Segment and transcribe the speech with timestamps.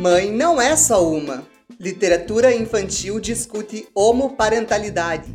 [0.00, 1.46] Mãe não é só uma.
[1.78, 5.32] Literatura infantil discute homoparentalidade.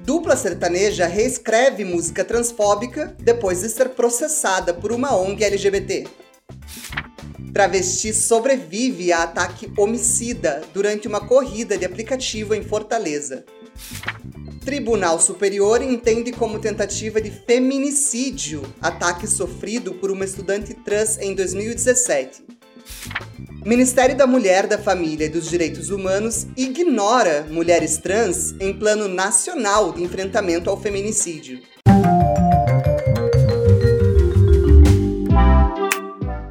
[0.00, 6.06] Dupla sertaneja reescreve música transfóbica depois de ser processada por uma ONG LGBT.
[7.52, 13.44] Travesti sobrevive a ataque homicida durante uma corrida de aplicativo em Fortaleza.
[14.58, 22.44] Tribunal Superior entende como tentativa de feminicídio ataque sofrido por uma estudante trans em 2017.
[23.64, 29.92] Ministério da Mulher, da Família e dos Direitos Humanos ignora mulheres trans em plano nacional
[29.92, 31.60] de enfrentamento ao feminicídio.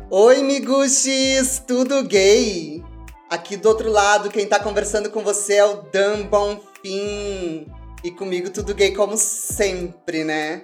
[0.10, 1.62] Oi, miguxis!
[1.68, 2.84] Tudo gay?
[3.30, 7.68] Aqui do outro lado, quem tá conversando com você é o Dan Bonfim.
[8.04, 10.64] E comigo tudo gay como sempre, né?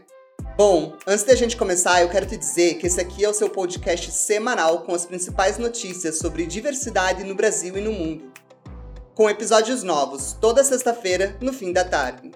[0.56, 3.50] Bom, antes da gente começar, eu quero te dizer que esse aqui é o seu
[3.50, 8.32] podcast semanal com as principais notícias sobre diversidade no Brasil e no mundo.
[9.16, 12.32] Com episódios novos toda sexta-feira, no fim da tarde.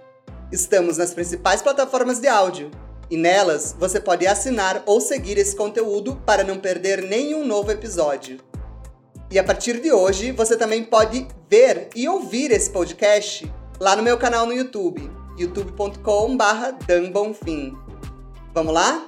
[0.52, 2.72] Estamos nas principais plataformas de áudio
[3.10, 8.40] e nelas você pode assinar ou seguir esse conteúdo para não perder nenhum novo episódio.
[9.30, 14.04] E a partir de hoje, você também pode ver e ouvir esse podcast lá no
[14.04, 17.78] meu canal no YouTube, youtube.com/danbonfim.
[18.54, 19.08] Vamos lá?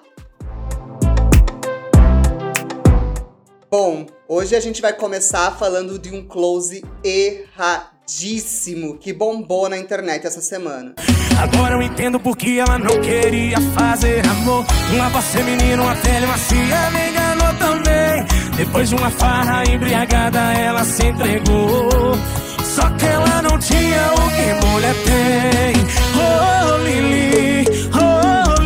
[3.72, 10.26] Bom, hoje a gente vai começar falando de um close erradíssimo que bombou na internet
[10.26, 10.96] essa semana.
[11.40, 14.66] Agora eu entendo porque ela não queria fazer amor.
[14.92, 18.26] Uma voz feminina, uma pele macia, me enganou também.
[18.58, 22.18] Depois de uma farra embriagada, ela se entregou.
[22.80, 25.74] Só que ela não tinha o que mulher tem.
[26.16, 28.60] Oh, Lili, oh,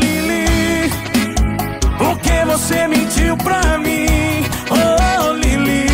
[2.45, 4.06] você mentiu pra mim.
[4.69, 5.88] Oh, Lili,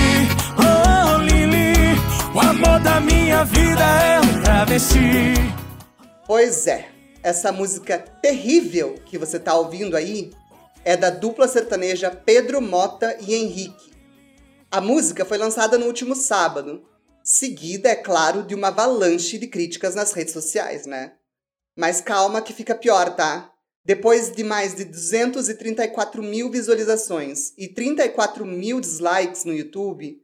[0.60, 1.98] oh, Lili.
[2.36, 5.36] O amor da minha vida é um travesti.
[6.28, 6.90] Pois é,
[7.24, 10.32] essa música terrível que você tá ouvindo aí
[10.84, 13.94] é da dupla sertaneja Pedro Mota e Henrique.
[14.70, 16.84] A música foi lançada no último sábado,
[17.30, 21.14] seguida, é claro, de uma avalanche de críticas nas redes sociais, né?
[21.78, 23.54] Mas calma que fica pior, tá?
[23.86, 30.20] Depois de mais de 234 mil visualizações e 34 mil dislikes no YouTube,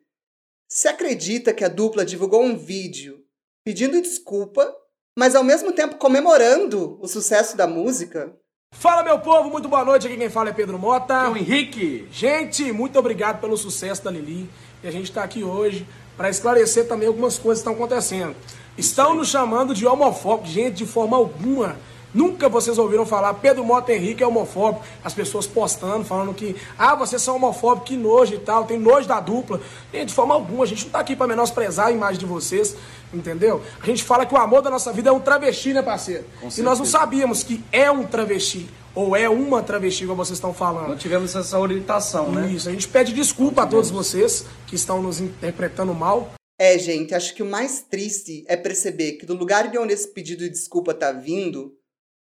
[0.68, 3.24] se acredita que a dupla divulgou um vídeo
[3.64, 4.76] pedindo desculpa,
[5.16, 8.36] mas ao mesmo tempo comemorando o sucesso da música?
[8.74, 10.08] Fala meu povo, muito boa noite.
[10.08, 11.14] Aqui quem fala é Pedro Mota.
[11.14, 12.08] É o Henrique.
[12.12, 14.50] Gente, muito obrigado pelo sucesso da Lili.
[14.84, 18.36] E a gente está aqui hoje para esclarecer também algumas coisas que estão acontecendo.
[18.78, 21.78] Estão nos chamando de homofóbico, gente, de forma alguma.
[22.14, 24.86] Nunca vocês ouviram falar Pedro Mota Henrique é homofóbico.
[25.04, 29.06] As pessoas postando, falando que, ah, vocês são homofóbicos, que nojo e tal, tem nojo
[29.06, 29.60] da dupla.
[29.94, 32.76] Gente, de forma alguma, a gente não tá aqui para menosprezar a imagem de vocês,
[33.14, 33.62] entendeu?
[33.82, 36.24] A gente fala que o amor da nossa vida é um travesti, né, parceiro?
[36.58, 40.54] e nós não sabíamos que é um travesti ou é uma travesti, como vocês estão
[40.54, 40.88] falando.
[40.88, 42.50] Não tivemos essa orientação, né?
[42.50, 46.34] Isso, a gente pede desculpa a todos vocês que estão nos interpretando mal.
[46.58, 50.08] É, gente, acho que o mais triste é perceber que do lugar de onde esse
[50.08, 51.74] pedido de desculpa tá vindo,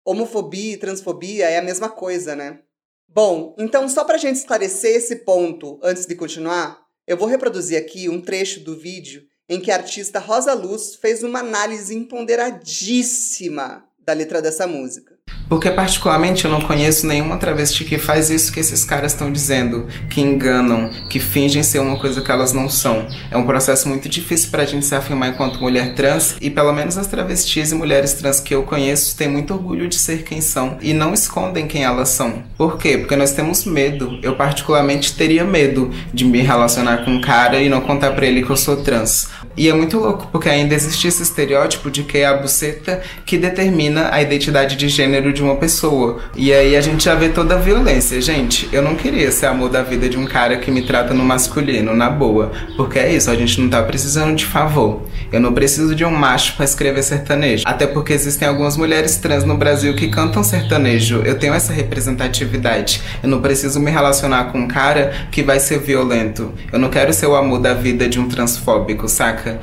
[0.03, 2.59] homofobia e transfobia é a mesma coisa, né?
[3.07, 8.09] Bom, então só pra gente esclarecer esse ponto antes de continuar, eu vou reproduzir aqui
[8.09, 14.13] um trecho do vídeo em que a artista Rosa Luz fez uma análise empoderadíssima da
[14.13, 15.13] letra dessa música.
[15.47, 19.87] Porque, particularmente, eu não conheço nenhuma travesti que faz isso que esses caras estão dizendo,
[20.09, 23.07] que enganam, que fingem ser uma coisa que elas não são.
[23.29, 26.97] É um processo muito difícil pra gente se afirmar enquanto mulher trans, e pelo menos
[26.97, 30.77] as travestis e mulheres trans que eu conheço têm muito orgulho de ser quem são
[30.81, 32.43] e não escondem quem elas são.
[32.57, 32.97] Por quê?
[32.97, 34.19] Porque nós temos medo.
[34.21, 38.43] Eu, particularmente, teria medo de me relacionar com um cara e não contar pra ele
[38.43, 39.29] que eu sou trans.
[39.55, 43.37] E é muito louco, porque ainda existe esse estereótipo de que é a buceta que
[43.37, 46.19] determina a identidade de gênero de uma pessoa.
[46.35, 48.21] E aí a gente já vê toda a violência.
[48.21, 51.25] Gente, eu não queria ser amor da vida de um cara que me trata no
[51.25, 52.51] masculino, na boa.
[52.77, 55.01] Porque é isso, a gente não tá precisando de favor.
[55.31, 57.63] Eu não preciso de um macho para escrever sertanejo.
[57.65, 61.23] Até porque existem algumas mulheres trans no Brasil que cantam sertanejo.
[61.25, 63.01] Eu tenho essa representatividade.
[63.21, 66.53] Eu não preciso me relacionar com um cara que vai ser violento.
[66.71, 69.59] Eu não quero ser o amor da vida de um transfóbico, saca?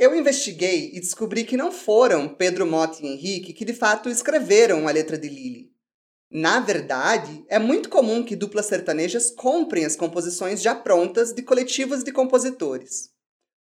[0.00, 4.88] Eu investiguei e descobri que não foram Pedro Motta e Henrique que de fato escreveram
[4.88, 5.74] a letra de Lili.
[6.32, 12.02] Na verdade, é muito comum que duplas sertanejas comprem as composições já prontas de coletivos
[12.02, 13.10] de compositores.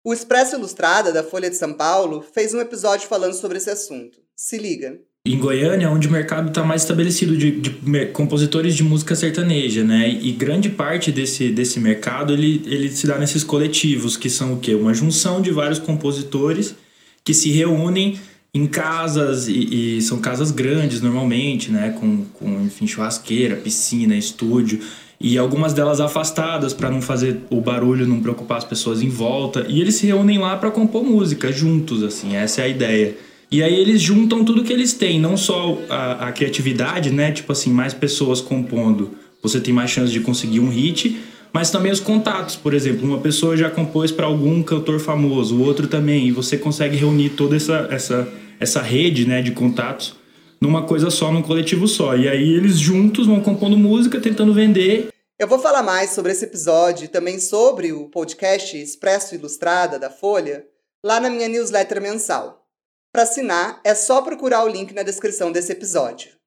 [0.03, 4.19] O Expresso Ilustrada da Folha de São Paulo fez um episódio falando sobre esse assunto.
[4.35, 5.01] Se liga.
[5.33, 7.69] Em Goiânia, onde o mercado está mais estabelecido de, de,
[8.13, 10.09] compositores de música sertaneja, né?
[10.09, 14.59] E grande parte desse, desse mercado ele, ele se dá nesses coletivos, que são o
[14.59, 14.75] quê?
[14.75, 16.75] Uma junção de vários compositores
[17.23, 18.19] que se reúnem
[18.53, 21.95] em casas, e, e são casas grandes normalmente, né?
[21.99, 24.79] Com, com enfim, churrasqueira, piscina, estúdio
[25.19, 29.65] e algumas delas afastadas para não fazer o barulho, não preocupar as pessoas em volta.
[29.67, 33.26] E eles se reúnem lá para compor música juntos, assim, essa é a ideia.
[33.49, 37.31] E aí eles juntam tudo que eles têm, não só a, a criatividade, né?
[37.31, 39.11] Tipo assim, mais pessoas compondo,
[39.41, 41.17] você tem mais chance de conseguir um hit,
[41.53, 45.63] mas também os contatos, por exemplo, uma pessoa já compôs para algum cantor famoso, o
[45.63, 48.27] outro também, e você consegue reunir toda essa, essa,
[48.59, 50.15] essa rede né, de contatos
[50.59, 52.17] numa coisa só, num coletivo só.
[52.17, 55.07] E aí eles juntos vão compondo música, tentando vender.
[55.39, 60.09] Eu vou falar mais sobre esse episódio e também sobre o podcast Expresso Ilustrada da
[60.09, 60.65] Folha
[61.03, 62.66] lá na minha newsletter mensal.
[63.11, 66.37] Para assinar, é só procurar o link na descrição desse episódio.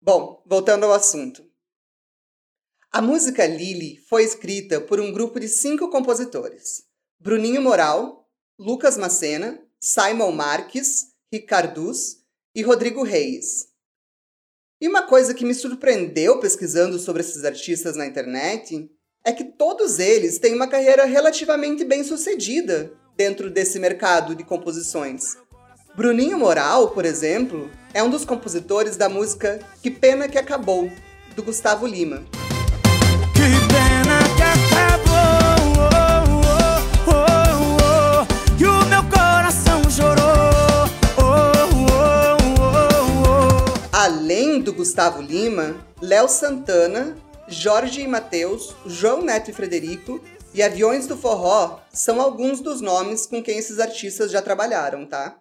[0.00, 1.42] Bom, voltando ao assunto.
[2.90, 6.84] A música Lily foi escrita por um grupo de cinco compositores:
[7.20, 8.26] Bruninho Moral,
[8.58, 12.16] Lucas Macena, Simon Marques, Ricardus
[12.54, 13.68] e Rodrigo Reis.
[14.80, 18.90] E uma coisa que me surpreendeu pesquisando sobre esses artistas na internet
[19.24, 25.36] é que todos eles têm uma carreira relativamente bem sucedida dentro desse mercado de composições.
[25.98, 30.88] Bruninho Moral, por exemplo, é um dos compositores da música Que Pena Que Acabou,
[31.34, 32.22] do Gustavo Lima.
[33.34, 35.10] Que pena que acabou,
[35.76, 40.88] oh, oh, oh, e o meu coração chorou.
[43.92, 47.16] Além do Gustavo Lima, Léo Santana,
[47.48, 50.22] Jorge e Matheus, João Neto e Frederico
[50.54, 55.40] e Aviões do Forró são alguns dos nomes com quem esses artistas já trabalharam, tá?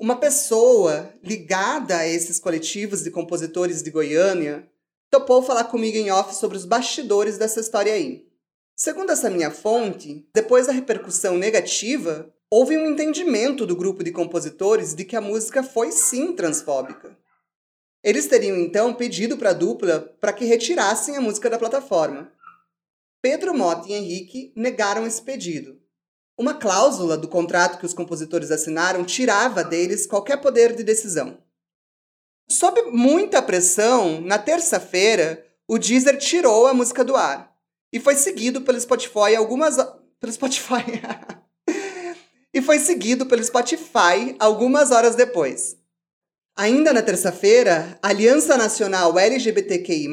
[0.00, 4.66] Uma pessoa ligada a esses coletivos de compositores de Goiânia
[5.10, 8.26] topou falar comigo em off sobre os bastidores dessa história aí.
[8.74, 14.94] Segundo essa minha fonte, depois da repercussão negativa, houve um entendimento do grupo de compositores
[14.94, 17.14] de que a música foi sim transfóbica.
[18.02, 22.32] Eles teriam então pedido para a dupla para que retirassem a música da plataforma.
[23.20, 25.78] Pedro Mota e Henrique negaram esse pedido.
[26.40, 31.36] Uma cláusula do contrato que os compositores assinaram tirava deles qualquer poder de decisão.
[32.48, 37.54] Sob muita pressão, na terça-feira, o Deezer tirou a música do ar
[37.92, 39.76] e foi seguido pelo Spotify algumas
[40.18, 41.02] pelo Spotify
[42.54, 45.76] e foi seguido pelo Spotify algumas horas depois.
[46.56, 50.08] Ainda na terça-feira, a Aliança Nacional LGBTQI+,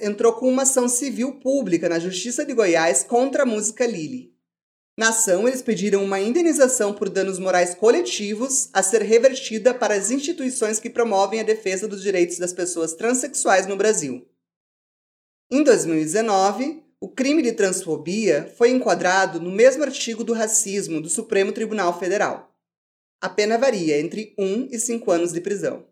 [0.00, 4.31] entrou com uma ação civil pública na Justiça de Goiás contra a música Lili.
[5.02, 10.12] Na ação, eles pediram uma indenização por danos morais coletivos a ser revertida para as
[10.12, 14.24] instituições que promovem a defesa dos direitos das pessoas transexuais no Brasil.
[15.50, 21.50] Em 2019, o crime de transfobia foi enquadrado no mesmo artigo do racismo do Supremo
[21.50, 22.54] Tribunal Federal.
[23.20, 25.84] A pena varia entre 1 e 5 anos de prisão.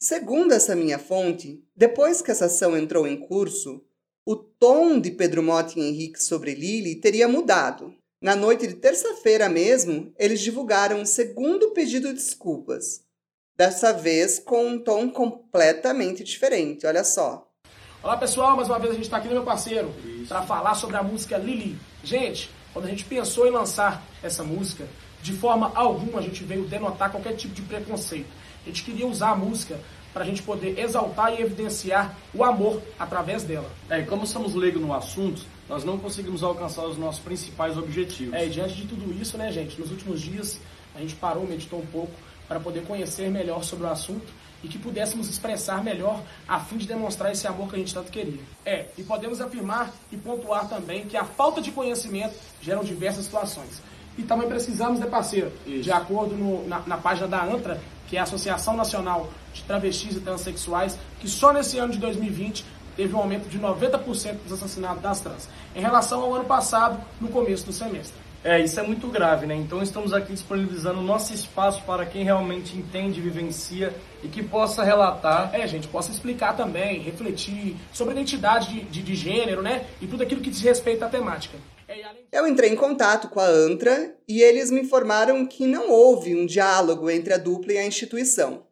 [0.00, 3.84] Segundo essa minha fonte, depois que essa ação entrou em curso,
[4.24, 9.48] o tom de Pedro Motta e Henrique sobre Lili teria mudado na noite de terça-feira
[9.48, 13.02] mesmo, eles divulgaram um segundo pedido de desculpas.
[13.56, 17.48] Dessa vez com um tom completamente diferente, olha só.
[18.00, 19.92] Olá pessoal, mais uma vez a gente está aqui no meu parceiro
[20.28, 21.76] para falar sobre a música Lili.
[22.04, 24.86] Gente, quando a gente pensou em lançar essa música,
[25.20, 28.30] de forma alguma a gente veio denotar qualquer tipo de preconceito.
[28.64, 29.80] A gente queria usar a música
[30.12, 33.70] para a gente poder exaltar e evidenciar o amor através dela.
[33.88, 38.34] É, e como somos leigos no assunto, nós não conseguimos alcançar os nossos principais objetivos.
[38.34, 40.60] É, e diante de tudo isso, né, gente, nos últimos dias
[40.94, 42.12] a gente parou, meditou um pouco
[42.46, 44.26] para poder conhecer melhor sobre o assunto
[44.62, 48.12] e que pudéssemos expressar melhor a fim de demonstrar esse amor que a gente tanto
[48.12, 48.40] queria.
[48.64, 53.82] É, e podemos afirmar e pontuar também que a falta de conhecimento geram diversas situações.
[54.16, 55.84] E também precisamos, né, parceiro, Isso.
[55.84, 57.80] de acordo no, na, na página da ANTRA,
[58.12, 62.62] que é a Associação Nacional de Travestis e Transsexuais, que só nesse ano de 2020
[62.94, 67.28] teve um aumento de 90% dos assassinatos das trans, em relação ao ano passado, no
[67.28, 68.14] começo do semestre.
[68.44, 69.54] É, isso é muito grave, né?
[69.54, 74.84] Então estamos aqui disponibilizando o nosso espaço para quem realmente entende, vivencia e que possa
[74.84, 75.48] relatar.
[75.54, 79.86] É, gente, possa explicar também, refletir sobre a identidade de, de, de gênero, né?
[80.02, 81.56] E tudo aquilo que diz respeito à temática.
[82.30, 86.46] Eu entrei em contato com a ANTRA e eles me informaram que não houve um
[86.46, 88.66] diálogo entre a dupla e a instituição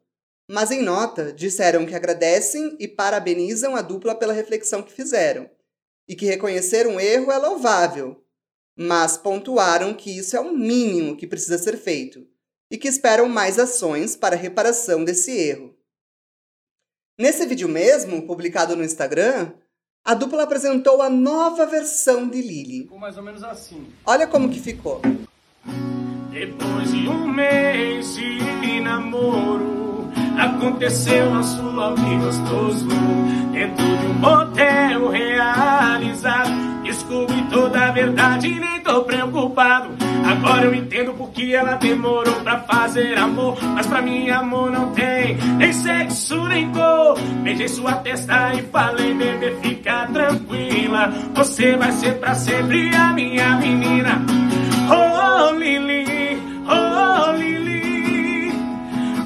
[0.53, 5.49] mas em nota disseram que agradecem e parabenizam a dupla pela reflexão que fizeram
[6.09, 8.21] e que reconhecer um erro é louvável,
[8.77, 12.27] mas pontuaram que isso é o mínimo que precisa ser feito
[12.69, 15.79] e que esperam mais ações para reparação desse erro.
[17.17, 19.53] Nesse vídeo mesmo, publicado no Instagram,
[20.05, 22.83] a dupla apresentou a nova versão de Lily.
[22.83, 23.87] Ficou mais ou menos assim.
[24.07, 25.01] Olha como que ficou.
[26.31, 32.89] Depois de um mês de namoro, aconteceu nosso love gostoso.
[33.53, 36.51] Dentro de um motel realizado.
[36.83, 38.49] Descobri toda a verdade
[38.91, 39.89] tô preocupado.
[40.29, 43.57] Agora eu entendo porque ela demorou pra fazer amor.
[43.75, 47.17] Mas pra mim, amor não tem nem sexo nem cor.
[47.43, 51.13] Beijei sua testa e falei, bebê, fica tranquila.
[51.35, 54.23] Você vai ser pra sempre a minha menina.
[54.91, 58.53] Oh, Lili, oh, Lili.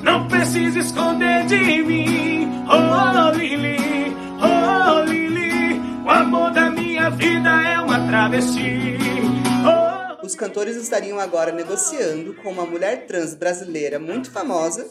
[0.02, 2.64] Não precisa esconder de mim.
[2.68, 5.80] Oh, Lili, oh, Lili.
[6.04, 9.13] O amor da minha vida é uma travesti.
[10.24, 14.88] Os cantores estariam agora negociando com uma mulher trans brasileira muito famosa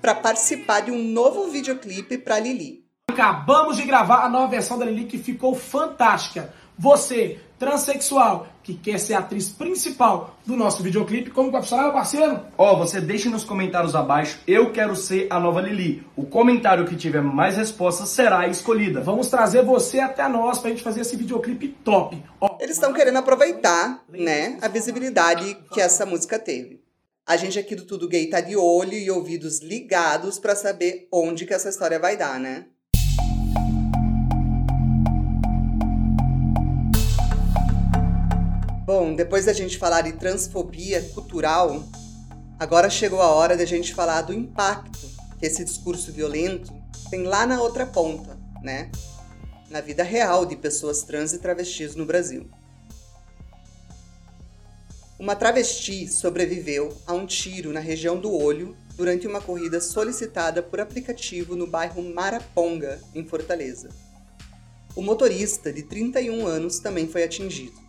[0.00, 2.84] para participar de um novo videoclipe para Lili.
[3.10, 6.54] Acabamos de gravar a nova versão da Lili que ficou fantástica.
[6.78, 11.92] Você, transexual, que quer ser a atriz principal do nosso videoclipe, como vai funcionar, meu
[11.92, 12.40] parceiro?
[12.56, 16.06] Ó, você deixe nos comentários abaixo, eu quero ser a nova Lili.
[16.14, 19.00] O comentário que tiver mais respostas será escolhida.
[19.00, 22.22] Vamos trazer você até nós pra gente fazer esse videoclipe top.
[22.40, 26.80] Ó, Eles estão querendo aproveitar, né, a visibilidade que essa música teve.
[27.26, 31.44] A gente aqui do Tudo Gay tá de olho e ouvidos ligados para saber onde
[31.44, 32.66] que essa história vai dar, né?
[38.88, 41.84] Bom, depois da gente falar de transfobia cultural,
[42.58, 45.06] agora chegou a hora da gente falar do impacto
[45.38, 46.72] que esse discurso violento
[47.10, 48.90] tem lá na outra ponta, né?
[49.68, 52.48] Na vida real de pessoas trans e travestis no Brasil.
[55.18, 60.80] Uma travesti sobreviveu a um tiro na região do olho durante uma corrida solicitada por
[60.80, 63.90] aplicativo no bairro Maraponga, em Fortaleza.
[64.96, 67.87] O motorista, de 31 anos, também foi atingido.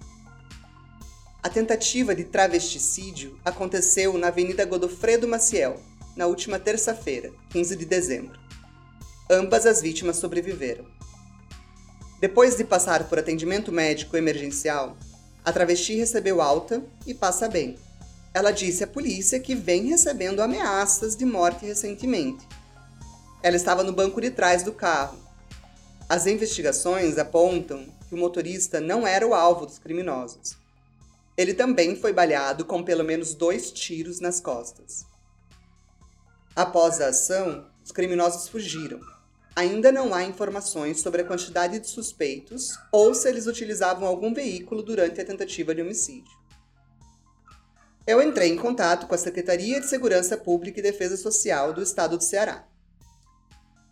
[1.42, 5.80] A tentativa de travesticídio aconteceu na Avenida Godofredo Maciel,
[6.14, 8.38] na última terça-feira, 15 de dezembro.
[9.32, 10.86] Ambas as vítimas sobreviveram.
[12.20, 14.98] Depois de passar por atendimento médico emergencial,
[15.46, 17.78] a travesti recebeu alta e passa bem.
[18.34, 22.46] Ela disse à polícia que vem recebendo ameaças de morte recentemente.
[23.42, 25.18] Ela estava no banco de trás do carro.
[26.10, 30.60] As investigações apontam que o motorista não era o alvo dos criminosos.
[31.40, 35.06] Ele também foi baleado com pelo menos dois tiros nas costas.
[36.54, 39.00] Após a ação, os criminosos fugiram.
[39.56, 44.84] Ainda não há informações sobre a quantidade de suspeitos ou se eles utilizavam algum veículo
[44.84, 46.38] durante a tentativa de homicídio.
[48.06, 52.18] Eu entrei em contato com a Secretaria de Segurança Pública e Defesa Social do Estado
[52.18, 52.68] do Ceará.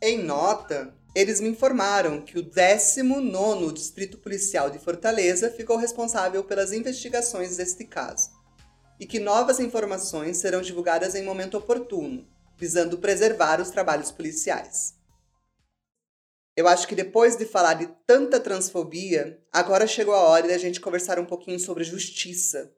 [0.01, 6.72] Em nota, eles me informaram que o 19º Distrito Policial de Fortaleza ficou responsável pelas
[6.72, 8.30] investigações deste caso
[9.00, 14.96] e que novas informações serão divulgadas em momento oportuno, visando preservar os trabalhos policiais.
[16.56, 20.82] Eu acho que depois de falar de tanta transfobia, agora chegou a hora da gente
[20.82, 22.72] conversar um pouquinho sobre justiça.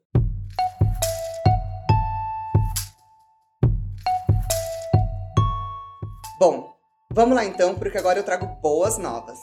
[6.38, 6.79] Bom,
[7.12, 9.38] vamos lá então, porque agora eu trago boas novas.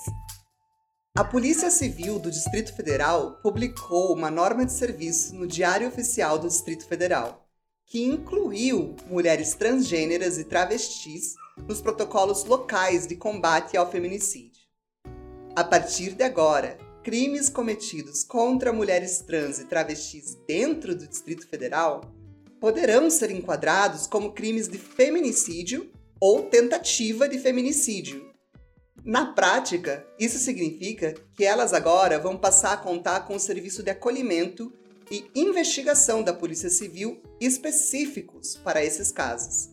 [1.17, 6.47] A Polícia Civil do Distrito Federal publicou uma norma de serviço no Diário Oficial do
[6.47, 7.47] Distrito Federal,
[7.87, 11.33] que incluiu mulheres transgêneras e travestis
[11.67, 14.61] nos protocolos locais de combate ao feminicídio.
[15.55, 22.01] A partir de agora, crimes cometidos contra mulheres trans e travestis dentro do Distrito Federal
[22.59, 28.31] poderão ser enquadrados como crimes de feminicídio ou tentativa de feminicídio.
[29.03, 33.89] Na prática, isso significa que elas agora vão passar a contar com o serviço de
[33.89, 34.73] acolhimento
[35.09, 39.69] e investigação da Polícia Civil específicos para esses casos.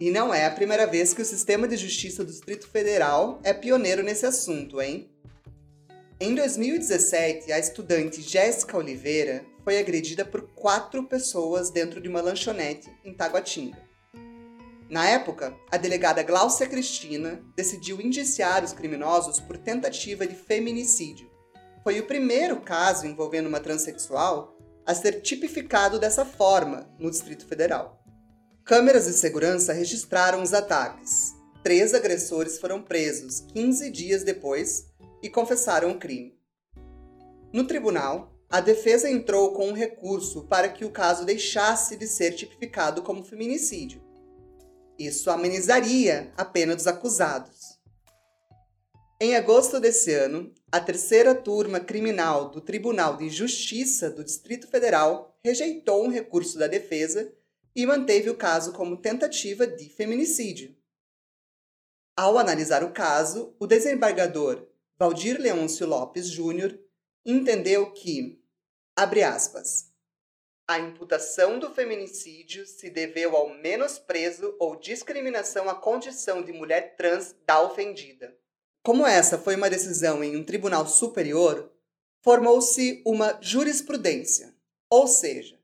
[0.00, 3.52] E não é a primeira vez que o sistema de justiça do Distrito Federal é
[3.52, 5.10] pioneiro nesse assunto, hein?
[6.18, 12.90] Em 2017, a estudante Jéssica Oliveira foi agredida por quatro pessoas dentro de uma lanchonete
[13.04, 13.85] em Taguatinga.
[14.88, 21.28] Na época, a delegada Gláucia Cristina decidiu indiciar os criminosos por tentativa de feminicídio.
[21.82, 28.00] Foi o primeiro caso envolvendo uma transexual a ser tipificado dessa forma no Distrito Federal.
[28.64, 31.34] Câmeras de segurança registraram os ataques.
[31.64, 34.86] Três agressores foram presos 15 dias depois
[35.20, 36.38] e confessaram o crime.
[37.52, 42.32] No tribunal, a defesa entrou com um recurso para que o caso deixasse de ser
[42.32, 44.05] tipificado como feminicídio.
[44.98, 47.76] Isso amenizaria a pena dos acusados.
[49.20, 55.38] Em agosto desse ano, a terceira turma criminal do Tribunal de Justiça do Distrito Federal
[55.42, 57.32] rejeitou um recurso da defesa
[57.74, 60.76] e manteve o caso como tentativa de feminicídio.
[62.16, 64.66] Ao analisar o caso, o desembargador
[64.98, 66.78] Valdir Leôncio Lopes Júnior
[67.24, 68.42] entendeu que,
[68.96, 69.92] abre aspas,
[70.68, 77.36] a imputação do feminicídio se deveu ao menosprezo ou discriminação à condição de mulher trans
[77.46, 78.36] da ofendida.
[78.82, 81.72] Como essa foi uma decisão em um tribunal superior,
[82.20, 84.54] formou-se uma jurisprudência,
[84.90, 85.56] ou seja,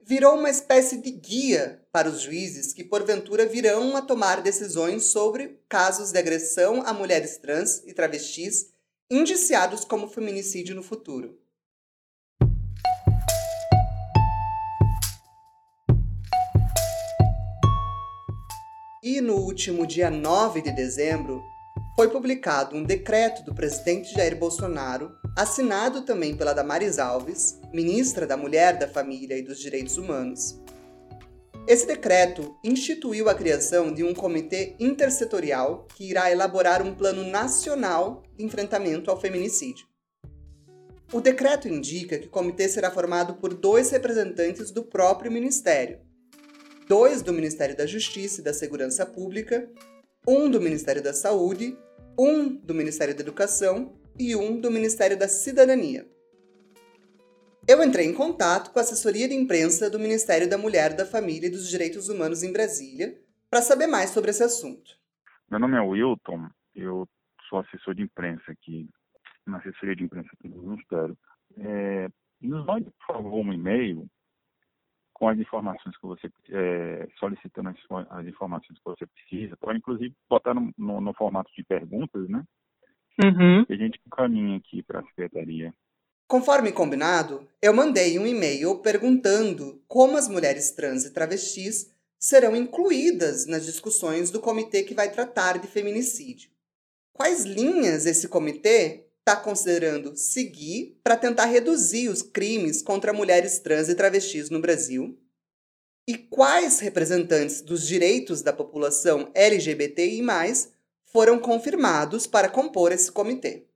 [0.00, 5.60] virou uma espécie de guia para os juízes que porventura virão a tomar decisões sobre
[5.68, 8.72] casos de agressão a mulheres trans e travestis
[9.10, 11.40] indiciados como feminicídio no futuro.
[19.10, 21.42] E no último dia 9 de dezembro,
[21.96, 28.36] foi publicado um decreto do presidente Jair Bolsonaro, assinado também pela Damares Alves, ministra da
[28.36, 30.60] Mulher, da Família e dos Direitos Humanos.
[31.66, 38.22] Esse decreto instituiu a criação de um comitê intersetorial que irá elaborar um plano nacional
[38.36, 39.86] de enfrentamento ao feminicídio.
[41.14, 46.06] O decreto indica que o comitê será formado por dois representantes do próprio Ministério,
[46.88, 49.70] dois do Ministério da Justiça e da Segurança Pública,
[50.26, 51.76] um do Ministério da Saúde,
[52.18, 56.08] um do Ministério da Educação e um do Ministério da Cidadania.
[57.68, 61.48] Eu entrei em contato com a assessoria de imprensa do Ministério da Mulher, da Família
[61.48, 64.96] e dos Direitos Humanos em Brasília para saber mais sobre esse assunto.
[65.50, 67.06] Meu nome é Wilton, eu
[67.50, 68.88] sou assessor de imprensa aqui
[69.46, 71.16] na assessoria de imprensa do Ministério.
[71.58, 72.08] É,
[72.40, 74.08] nos mande, por favor, um e-mail
[75.18, 77.76] com as informações que você é, solicitando as,
[78.10, 79.56] as, informações que você precisa.
[79.56, 82.44] Pode inclusive botar no, no, no formato de perguntas, né?
[83.22, 83.66] Uhum.
[83.68, 85.74] E a gente caminha aqui para a secretaria.
[86.28, 93.46] Conforme combinado, eu mandei um e-mail perguntando como as mulheres trans e travestis serão incluídas
[93.46, 96.50] nas discussões do comitê que vai tratar de feminicídio.
[97.12, 103.90] Quais linhas esse comitê está considerando seguir para tentar reduzir os crimes contra mulheres trans
[103.90, 105.20] e travestis no Brasil?
[106.06, 110.22] E quais representantes dos direitos da população LGBTI
[111.04, 113.66] foram confirmados para compor esse comitê?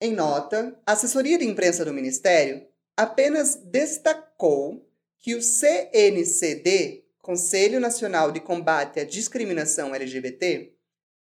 [0.00, 2.66] Em nota, a assessoria de imprensa do Ministério
[2.96, 4.84] apenas destacou
[5.18, 10.72] que o CNCD, Conselho Nacional de Combate à Discriminação LGBT,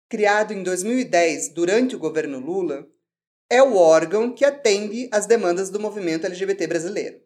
[0.06, 2.86] criado em 2010 durante o governo Lula,
[3.52, 7.20] é o órgão que atende às demandas do movimento LGBT brasileiro.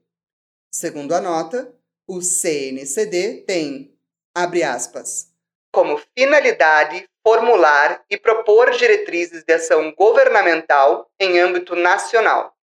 [0.75, 1.73] Segundo a nota,
[2.05, 3.97] o CNCD tem,
[4.35, 5.33] abre aspas,
[5.73, 12.57] como finalidade formular e propor diretrizes de ação governamental em âmbito nacional,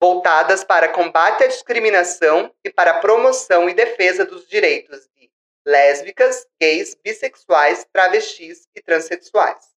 [0.00, 5.30] voltadas para combate à discriminação e para a promoção e defesa dos direitos de
[5.66, 9.75] lésbicas, gays, bissexuais, travestis e transexuais.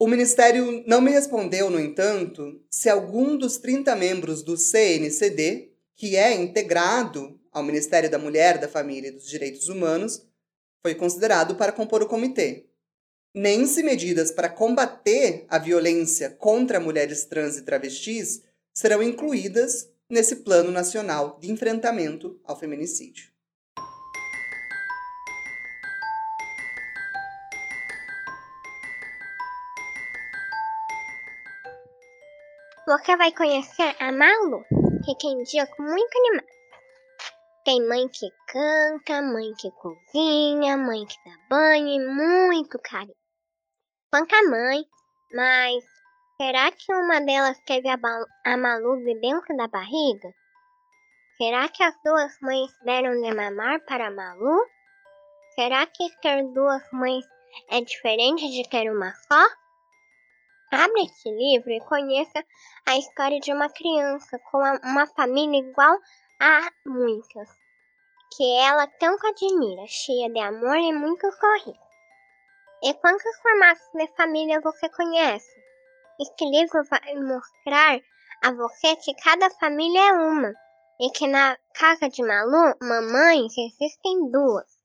[0.00, 6.14] O Ministério não me respondeu, no entanto, se algum dos 30 membros do CNCD, que
[6.14, 10.24] é integrado ao Ministério da Mulher, da Família e dos Direitos Humanos,
[10.80, 12.66] foi considerado para compor o comitê.
[13.34, 20.36] Nem se medidas para combater a violência contra mulheres trans e travestis serão incluídas nesse
[20.36, 23.32] Plano Nacional de Enfrentamento ao Feminicídio.
[32.88, 34.64] Você vai conhecer a Malu,
[35.04, 36.46] que tem dia com muito animado.
[37.62, 43.14] Tem mãe que canta, mãe que cozinha, mãe que dá banho e muito carinho.
[44.10, 44.82] Quanto a mãe,
[45.34, 45.84] mas
[46.40, 47.98] será que uma delas teve a,
[48.46, 50.32] a Malu de dentro da barriga?
[51.36, 54.64] Será que as duas mães deram de mamar para a Malu?
[55.54, 57.26] Será que ter duas mães
[57.68, 59.67] é diferente de ter uma só?
[60.70, 62.44] Abra esse livro e conheça
[62.86, 65.98] a história de uma criança com uma família igual
[66.38, 67.48] a muitas,
[68.36, 71.88] que ela tanto admira, cheia de amor e muito sorriso.
[72.82, 75.58] E quantos formatos de família você conhece?
[76.20, 77.98] Este livro vai mostrar
[78.44, 80.52] a você que cada família é uma,
[81.00, 84.77] e que na casa de Malu, mamães existem duas.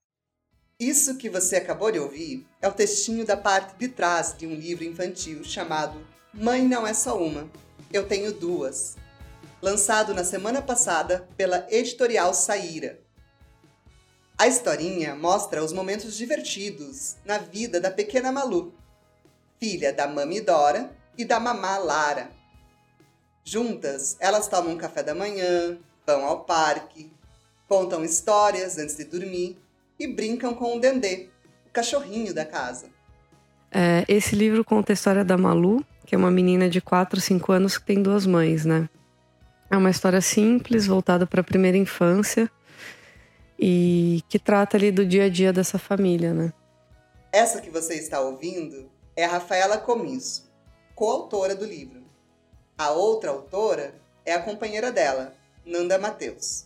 [0.79, 4.55] Isso que você acabou de ouvir é o textinho da parte de trás de um
[4.55, 7.47] livro infantil chamado Mãe Não É Só Uma,
[7.91, 8.95] Eu Tenho Duas,
[9.61, 12.99] lançado na semana passada pela editorial Saíra.
[14.35, 18.73] A historinha mostra os momentos divertidos na vida da pequena Malu,
[19.59, 22.31] filha da mami Dora e da mamá Lara.
[23.45, 27.13] Juntas, elas tomam café da manhã, vão ao parque,
[27.67, 29.62] contam histórias antes de dormir
[30.03, 31.29] e brincam com o Dendê,
[31.67, 32.87] o cachorrinho da casa.
[33.71, 37.51] É, esse livro conta a história da Malu, que é uma menina de 4, 5
[37.51, 38.89] anos que tem duas mães, né?
[39.71, 42.51] É uma história simples, voltada para a primeira infância
[43.57, 46.53] e que trata ali do dia a dia dessa família, né?
[47.31, 50.51] Essa que você está ouvindo é a Rafaela Comisso,
[50.93, 52.03] coautora do livro.
[52.77, 55.33] A outra autora é a companheira dela,
[55.65, 56.65] Nanda Mateus.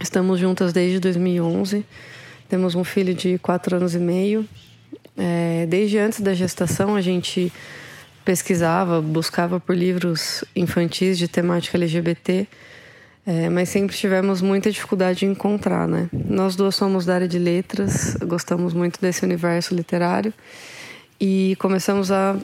[0.00, 1.84] Estamos juntas desde 2011.
[2.48, 4.46] Temos um filho de quatro anos e meio.
[5.16, 7.52] É, desde antes da gestação, a gente
[8.24, 12.46] pesquisava, buscava por livros infantis de temática LGBT,
[13.26, 16.08] é, mas sempre tivemos muita dificuldade em encontrar, né?
[16.12, 20.32] Nós duas somos da área de letras, gostamos muito desse universo literário
[21.20, 22.36] e começamos a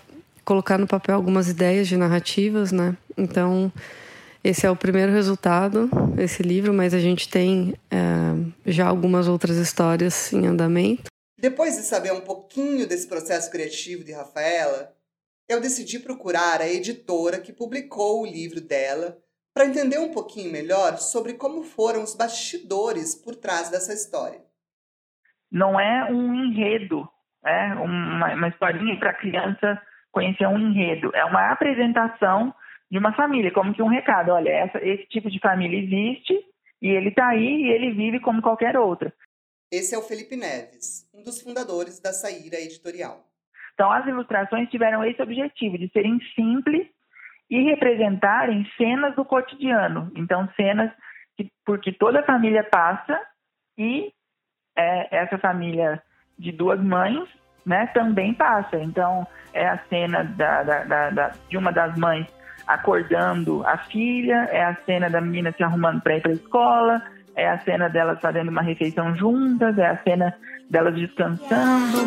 [0.44, 2.96] colocar no papel algumas ideias de narrativas, né?
[3.16, 3.72] Então,
[4.42, 9.57] esse é o primeiro resultado, esse livro, mas a gente tem é, já algumas outras
[9.57, 11.05] histórias em andamento.
[11.38, 14.92] Depois de saber um pouquinho desse processo criativo de Rafaela,
[15.48, 19.18] eu decidi procurar a editora que publicou o livro dela
[19.53, 24.40] para entender um pouquinho melhor sobre como foram os bastidores por trás dessa história.
[25.50, 27.09] Não é um enredo,
[27.44, 31.11] é uma, uma historinha para a criança conhecer um enredo.
[31.14, 32.55] É uma apresentação
[32.90, 34.31] de uma família, como que um recado.
[34.33, 36.35] Olha, essa, esse tipo de família existe
[36.83, 39.12] e ele está aí e ele vive como qualquer outra.
[39.70, 43.24] Esse é o Felipe Neves, um dos fundadores da Saíra Editorial.
[43.74, 46.87] Então, as ilustrações tiveram esse objetivo, de serem simples
[47.48, 50.11] e representarem cenas do cotidiano.
[50.16, 50.90] Então, cenas
[51.37, 53.18] que, porque toda a família passa
[53.79, 54.12] e
[54.76, 56.03] é, essa família
[56.37, 57.29] de duas mães
[57.64, 58.76] né, também passa.
[58.76, 62.26] Então, é a cena da, da, da, da de uma das mães
[62.74, 67.02] acordando a filha, é a cena da menina se arrumando para ir para a escola,
[67.35, 70.35] é a cena delas fazendo uma refeição juntas, é a cena
[70.68, 71.98] delas descansando.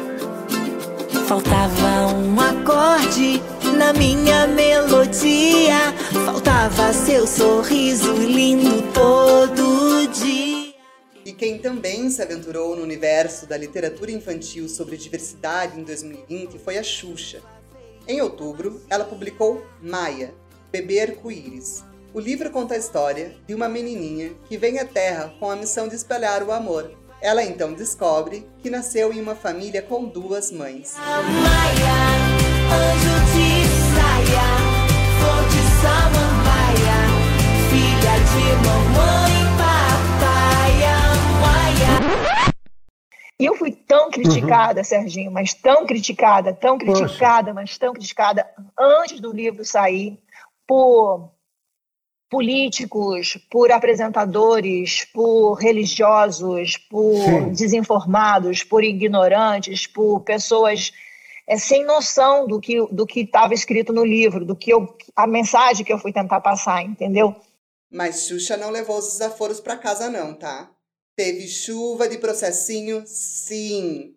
[1.28, 3.42] Faltava um acorde
[3.78, 5.94] na minha melodia.
[6.26, 10.74] Faltava seu sorriso lindo todo dia.
[11.26, 16.78] E quem também se aventurou no universo da literatura infantil sobre diversidade em 2020 foi
[16.78, 17.42] a Xuxa.
[18.08, 20.34] Em outubro, ela publicou Maia,
[20.74, 21.86] Bebê Arco-Íris.
[22.14, 25.88] O livro conta a história de uma menininha que vem à Terra com a missão
[25.88, 26.92] de espalhar o amor
[27.24, 30.98] ela então descobre que nasceu em uma família com duas mães.
[30.98, 31.96] Maia,
[32.68, 33.64] anjo de
[33.96, 34.50] saia,
[35.22, 37.00] flor de samambaia,
[37.70, 40.74] filha de mamãe, papai,
[41.40, 42.54] Maia.
[43.40, 44.84] E eu fui tão criticada, uhum.
[44.84, 47.54] Serginho, mas tão criticada, tão criticada, Poxa.
[47.54, 48.46] mas tão criticada
[48.78, 50.22] antes do livro sair
[50.68, 51.32] por
[52.30, 57.52] políticos, por apresentadores, por religiosos, por Sim.
[57.52, 60.92] desinformados, por ignorantes, por pessoas
[61.46, 65.28] é, sem noção do que do que estava escrito no livro, do que eu, a
[65.28, 67.36] mensagem que eu fui tentar passar, entendeu?
[67.92, 70.72] Mas Xuxa não levou os desaforos para casa não, tá?
[71.16, 74.16] Teve chuva de processinho, sim.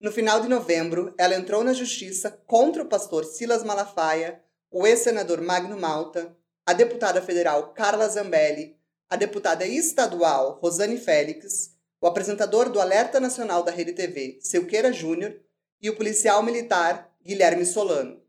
[0.00, 5.40] No final de novembro, ela entrou na justiça contra o pastor Silas Malafaia, o ex-senador
[5.42, 8.76] Magno Malta, a deputada federal Carla Zambelli,
[9.08, 15.38] a deputada estadual Rosane Félix, o apresentador do Alerta Nacional da Rede TV, Silqueira Júnior,
[15.80, 18.22] e o policial militar Guilherme Solano.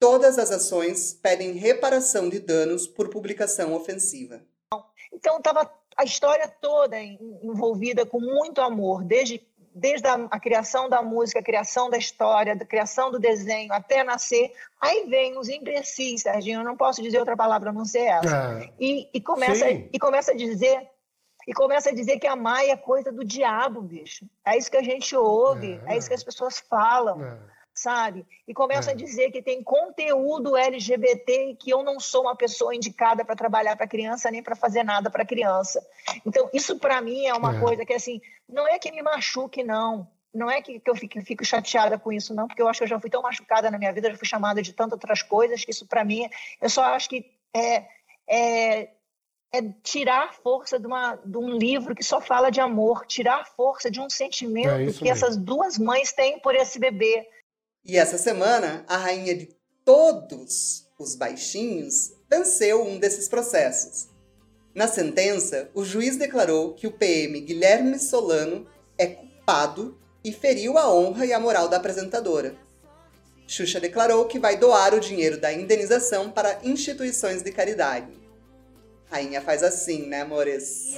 [0.00, 4.42] Todas as ações pedem reparação de danos por publicação ofensiva.
[5.12, 11.02] Então estava a história toda envolvida com muito amor, desde desde a, a, criação da
[11.02, 14.52] música, a criação da história, a criação do desenho, até nascer.
[14.80, 18.60] Aí vem os imbecis, Serginho, eu não posso dizer outra palavra a não ser essa.
[18.62, 18.70] É.
[18.78, 20.88] E, e, começa, e começa a dizer.
[21.46, 24.24] E começa a dizer que a Maia é coisa do diabo, bicho.
[24.46, 27.22] É isso que a gente ouve, é, é isso que as pessoas falam.
[27.22, 28.24] É sabe?
[28.46, 28.92] E começa é.
[28.92, 33.34] a dizer que tem conteúdo LGBT e que eu não sou uma pessoa indicada para
[33.34, 35.84] trabalhar para criança nem para fazer nada para criança.
[36.24, 37.60] Então, isso para mim é uma é.
[37.60, 40.08] coisa que, assim, não é que me machuque, não.
[40.32, 42.84] Não é que, que eu fico, fico, chateada com isso, não, porque eu acho que
[42.84, 45.64] eu já fui tão machucada na minha vida, já fui chamada de tantas outras coisas,
[45.64, 46.28] que isso para mim,
[46.60, 47.86] eu só acho que é,
[48.28, 48.90] é,
[49.52, 53.88] é tirar força de, uma, de, um livro que só fala de amor, tirar força
[53.88, 55.08] de um sentimento é que mesmo.
[55.08, 57.28] essas duas mães têm por esse bebê,
[57.84, 64.08] e essa semana, a rainha de todos os baixinhos venceu um desses processos.
[64.74, 68.66] Na sentença, o juiz declarou que o PM Guilherme Solano
[68.96, 72.56] é culpado e feriu a honra e a moral da apresentadora.
[73.46, 78.12] Xuxa declarou que vai doar o dinheiro da indenização para instituições de caridade.
[79.10, 80.96] Rainha faz assim, né, amores?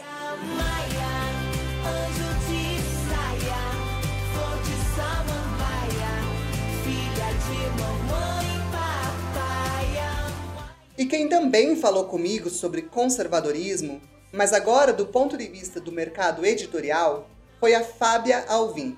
[10.99, 14.01] E quem também falou comigo sobre conservadorismo,
[14.33, 17.29] mas agora do ponto de vista do mercado editorial,
[17.61, 18.97] foi a Fábia Alvim.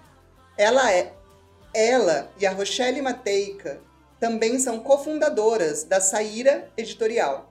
[0.57, 1.13] Ela é
[1.75, 3.81] ela e a Rochelle Mateica
[4.21, 7.49] também são cofundadoras da Saíra Editorial.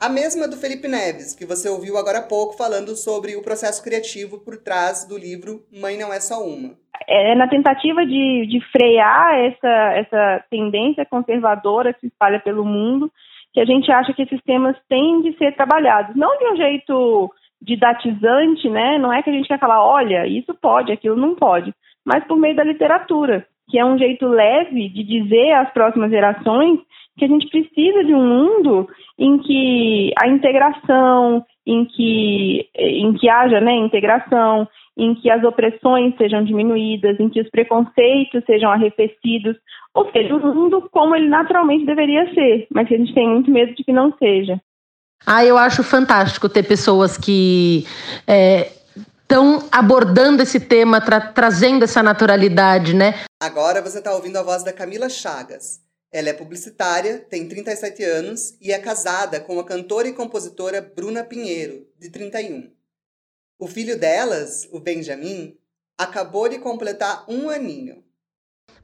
[0.00, 3.82] A mesma do Felipe Neves, que você ouviu agora há pouco falando sobre o processo
[3.82, 6.74] criativo por trás do livro Mãe Não É Só Uma.
[7.06, 13.12] é na tentativa de, de frear essa, essa tendência conservadora que se espalha pelo mundo,
[13.52, 16.14] que a gente acha que esses temas têm de ser trabalhados.
[16.16, 18.98] Não de um jeito didatizante, né?
[18.98, 22.38] Não é que a gente quer falar, olha, isso pode, aquilo não pode, mas por
[22.38, 26.80] meio da literatura, que é um jeito leve de dizer às próximas gerações
[27.18, 33.28] que a gente precisa de um mundo em que a integração, em que, em que
[33.28, 34.66] haja né, integração,
[35.02, 39.56] em que as opressões sejam diminuídas, em que os preconceitos sejam arrefecidos,
[39.94, 43.50] ou seja, um mundo como ele naturalmente deveria ser, mas que a gente tem muito
[43.50, 44.60] medo de que não seja.
[45.26, 47.84] Ah, eu acho fantástico ter pessoas que
[49.22, 53.14] estão abordando esse tema, tra- trazendo essa naturalidade, né?
[53.42, 55.80] Agora você está ouvindo a voz da Camila Chagas.
[56.12, 61.22] Ela é publicitária, tem 37 anos e é casada com a cantora e compositora Bruna
[61.22, 62.68] Pinheiro, de 31.
[63.60, 65.54] O filho delas, o Benjamin,
[65.98, 68.02] acabou de completar um aninho.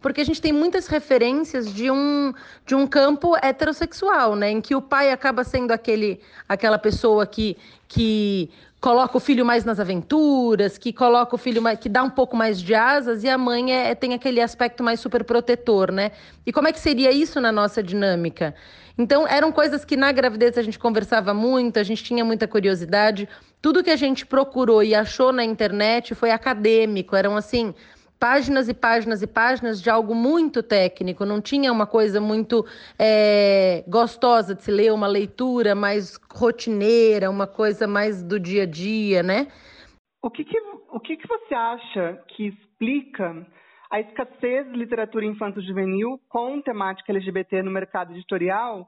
[0.02, 2.34] Porque a gente tem muitas referências de um,
[2.66, 4.50] de um campo heterossexual, né?
[4.50, 7.56] Em que o pai acaba sendo aquele, aquela pessoa que,
[7.88, 12.10] que coloca o filho mais nas aventuras, que coloca o filho mais, que dá um
[12.10, 16.12] pouco mais de asas, e a mãe é, tem aquele aspecto mais super protetor, né?
[16.44, 18.54] E como é que seria isso na nossa dinâmica?
[18.98, 23.28] Então, eram coisas que na gravidez a gente conversava muito, a gente tinha muita curiosidade.
[23.60, 27.74] Tudo que a gente procurou e achou na internet foi acadêmico, eram assim
[28.18, 32.64] páginas e páginas e páginas de algo muito técnico, não tinha uma coisa muito
[32.98, 38.66] é, gostosa de se ler, uma leitura mais rotineira, uma coisa mais do dia a
[38.66, 39.48] dia, né?
[40.22, 40.58] O que, que,
[40.90, 43.46] o que, que você acha que explica
[43.96, 48.86] a escassez de literatura infanto-juvenil com temática LGBT no mercado editorial?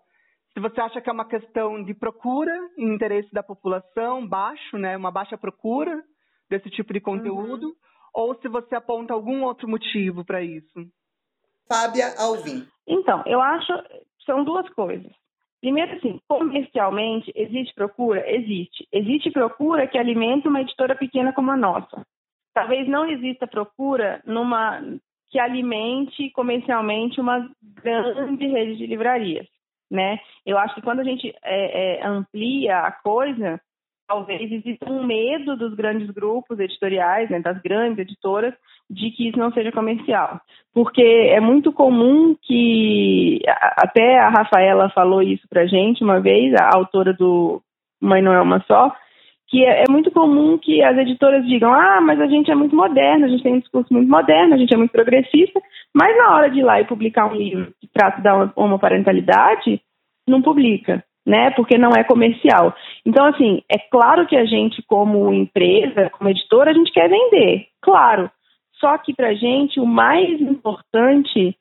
[0.52, 4.96] Se você acha que é uma questão de procura e interesse da população baixo, né,
[4.98, 6.02] uma baixa procura
[6.50, 7.74] desse tipo de conteúdo, uhum.
[8.12, 10.78] ou se você aponta algum outro motivo para isso?
[11.66, 12.66] Fábia Alvim.
[12.86, 13.72] Então, eu acho
[14.26, 15.10] são duas coisas.
[15.58, 18.22] Primeiro, assim, comercialmente, existe procura?
[18.30, 18.86] Existe.
[18.92, 22.06] Existe procura que alimenta uma editora pequena como a nossa.
[22.60, 24.80] Talvez não exista procura numa
[25.30, 27.48] que alimente comercialmente uma
[27.82, 29.46] grande rede de livrarias,
[29.90, 30.18] né?
[30.44, 33.60] Eu acho que quando a gente é, é, amplia a coisa,
[34.08, 38.54] talvez exista um medo dos grandes grupos editoriais, né, das grandes editoras,
[38.88, 40.40] de que isso não seja comercial.
[40.72, 43.42] Porque é muito comum que,
[43.76, 47.60] até a Rafaela falou isso pra gente uma vez, a autora do
[48.00, 48.96] Mãe Não É Uma Só,
[49.48, 52.76] que é, é muito comum que as editoras digam, ah, mas a gente é muito
[52.76, 55.60] moderna, a gente tem um discurso muito moderno, a gente é muito progressista,
[55.94, 59.80] mas na hora de ir lá e publicar um livro que trata da homoparentalidade,
[60.26, 61.50] não publica né?
[61.50, 62.74] Porque não é comercial.
[63.04, 67.66] Então, assim, é claro que a gente, como empresa, como editora, a gente quer vender,
[67.82, 68.30] claro.
[68.80, 71.54] Só que para a gente o mais importante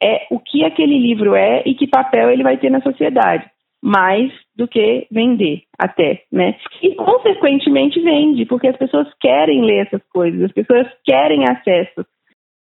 [0.00, 3.50] é o que aquele livro é e que papel ele vai ter na sociedade,
[3.82, 6.56] mais do que vender, até, né?
[6.82, 12.04] E consequentemente vende, porque as pessoas querem ler essas coisas, as pessoas querem acesso.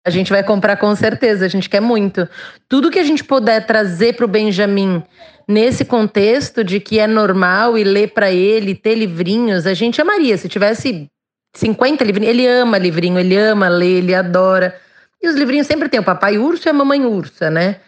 [0.07, 2.29] A gente vai comprar com certeza, a gente quer muito.
[2.68, 5.02] Tudo que a gente puder trazer para o Benjamin
[5.48, 10.37] nesse contexto de que é normal e ler para ele, ter livrinhos, a gente amaria.
[10.37, 11.09] Se tivesse
[11.57, 14.76] 50 livrinhos, ele ama livrinho, ele ama ler, ele adora.
[15.20, 17.81] E os livrinhos sempre tem o papai urso e a mamãe ursa, né?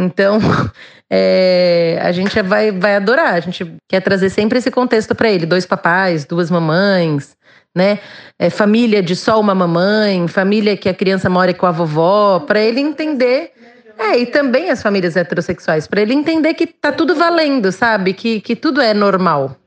[0.00, 0.38] Então,
[1.10, 3.34] é, a gente vai, vai adorar.
[3.34, 7.36] A gente quer trazer sempre esse contexto para ele: dois papais, duas mamães,
[7.74, 7.98] né?
[8.38, 12.60] É, família de só uma mamãe, família que a criança mora com a vovó, para
[12.60, 13.52] ele entender.
[13.98, 18.14] É, e também as famílias heterossexuais, para ele entender que tá tudo valendo, sabe?
[18.14, 19.59] Que, que tudo é normal.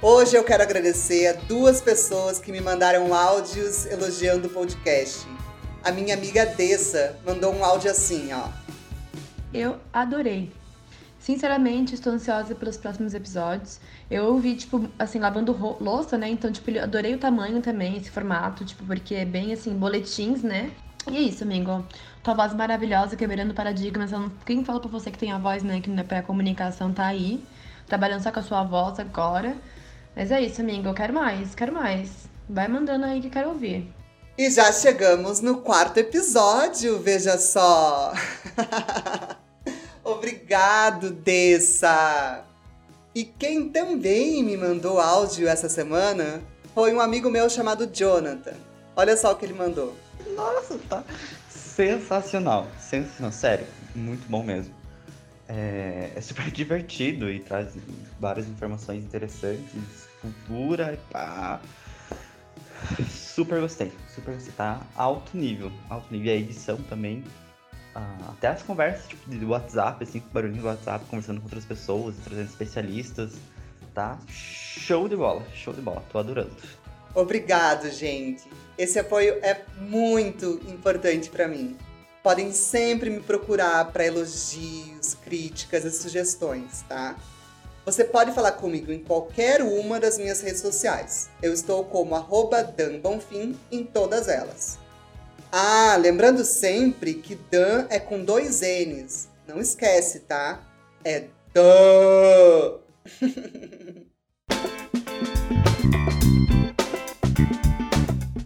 [0.00, 5.26] Hoje eu quero agradecer a duas pessoas que me mandaram áudios elogiando o podcast.
[5.82, 8.46] A minha amiga Dessa mandou um áudio assim, ó.
[9.52, 10.52] Eu adorei.
[11.18, 13.80] Sinceramente, estou ansiosa pelos próximos episódios.
[14.08, 16.28] Eu ouvi, tipo, assim, lavando louça, né?
[16.28, 20.70] Então, tipo, adorei o tamanho também, esse formato, tipo, porque é bem, assim, boletins, né?
[21.10, 21.84] E é isso, amigo.
[22.22, 24.12] Tua voz maravilhosa, quebrando paradigmas.
[24.46, 25.80] Quem fala pra você que tem a voz, né?
[25.80, 27.42] Que não é pra comunicação, tá aí.
[27.88, 29.56] Trabalhando só com a sua voz agora.
[30.18, 30.88] Mas é isso, amigo.
[30.88, 32.10] Eu quero mais, quero mais.
[32.50, 33.86] Vai mandando aí que eu quero ouvir.
[34.36, 38.12] E já chegamos no quarto episódio, veja só.
[40.02, 42.42] Obrigado, Dessa.
[43.14, 46.42] E quem também me mandou áudio essa semana
[46.74, 48.56] foi um amigo meu chamado Jonathan.
[48.96, 49.94] Olha só o que ele mandou.
[50.34, 51.04] Nossa, tá
[51.48, 52.66] sensacional.
[52.80, 54.77] Sensacional, sério, muito bom mesmo.
[55.48, 57.74] É, é super divertido e traz
[58.20, 61.60] várias informações interessantes, cultura e pá.
[63.10, 64.52] Super gostei, super gostei.
[64.52, 66.26] Tá alto nível, alto nível.
[66.26, 67.24] E a edição também.
[67.94, 71.64] ah, até as conversas tipo, de WhatsApp, assim, com barulhinho do WhatsApp, conversando com outras
[71.64, 73.32] pessoas, trazendo especialistas.
[73.94, 76.04] Tá show de bola, show de bola.
[76.12, 76.54] Tô adorando.
[77.14, 78.44] Obrigado, gente.
[78.76, 81.76] Esse apoio é muito importante para mim.
[82.28, 87.16] Podem sempre me procurar para elogios, críticas e sugestões, tá?
[87.86, 91.30] Você pode falar comigo em qualquer uma das minhas redes sociais.
[91.40, 94.78] Eu estou como arroba Dan Bonfim em todas elas.
[95.50, 99.30] Ah, lembrando sempre que Dan é com dois N's.
[99.46, 100.62] Não esquece, tá?
[101.02, 102.78] É Dan!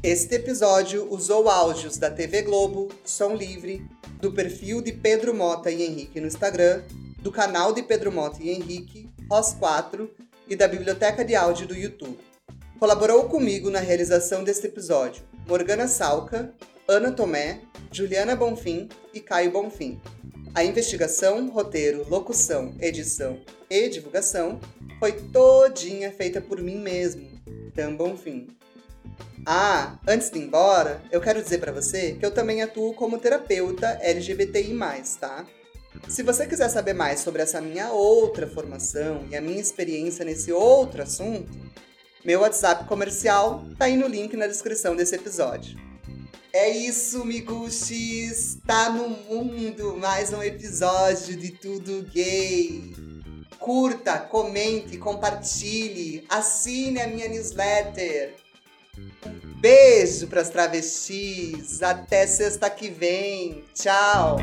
[0.05, 3.87] Este episódio usou áudios da TV Globo, Som Livre,
[4.21, 6.83] do perfil de Pedro Mota e Henrique no Instagram,
[7.21, 10.11] do canal de Pedro Mota e Henrique, ROS4
[10.49, 12.19] e da biblioteca de áudio do YouTube.
[12.81, 16.53] Colaborou comigo na realização deste episódio Morgana Salca,
[16.89, 17.61] Ana Tomé,
[17.93, 20.01] Juliana Bonfim e Caio Bonfim.
[20.53, 23.39] A investigação, roteiro, locução, edição
[23.71, 24.59] e divulgação
[24.99, 27.31] foi todinha feita por mim mesmo,
[27.73, 28.49] Dan Bonfim.
[29.45, 33.19] Ah, antes de ir embora, eu quero dizer pra você que eu também atuo como
[33.19, 34.79] terapeuta LGBTI+,
[35.19, 35.45] tá?
[36.09, 40.53] Se você quiser saber mais sobre essa minha outra formação e a minha experiência nesse
[40.53, 41.51] outro assunto,
[42.25, 45.77] meu WhatsApp comercial tá aí no link na descrição desse episódio.
[46.53, 48.59] É isso, miguxis!
[48.67, 52.95] Tá no mundo mais um episódio de Tudo Gay.
[53.59, 58.35] Curta, comente, compartilhe, assine a minha newsletter.
[59.61, 61.83] Beijo pras travestis.
[61.83, 63.65] Até sexta que vem.
[63.75, 64.37] Tchau.